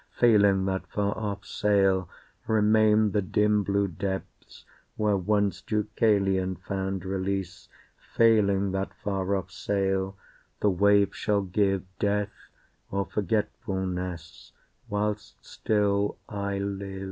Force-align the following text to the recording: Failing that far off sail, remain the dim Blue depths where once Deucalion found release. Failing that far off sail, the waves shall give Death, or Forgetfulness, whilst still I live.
Failing 0.17 0.65
that 0.65 0.87
far 0.87 1.15
off 1.15 1.45
sail, 1.45 2.09
remain 2.47 3.11
the 3.11 3.21
dim 3.21 3.61
Blue 3.61 3.87
depths 3.87 4.65
where 4.95 5.15
once 5.15 5.61
Deucalion 5.61 6.55
found 6.55 7.05
release. 7.05 7.69
Failing 8.15 8.71
that 8.71 8.95
far 8.95 9.35
off 9.35 9.51
sail, 9.51 10.17
the 10.59 10.71
waves 10.71 11.15
shall 11.15 11.43
give 11.43 11.83
Death, 11.99 12.49
or 12.89 13.05
Forgetfulness, 13.05 14.53
whilst 14.89 15.35
still 15.45 16.17
I 16.27 16.57
live. 16.57 16.99